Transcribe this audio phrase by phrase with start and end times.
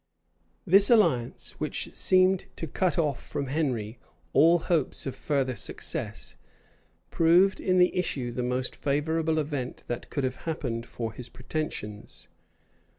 [0.65, 3.99] This alliance which seemed to cut off from Henry
[4.33, 6.37] all hopes of further success,
[7.11, 12.27] proved in the issue the most favorable event that could have happened for his pretensions.